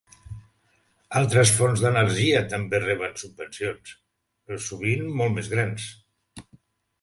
[1.19, 3.93] Altres fonts d'energia també reben subvencions,
[4.69, 5.87] sovint molt més grans.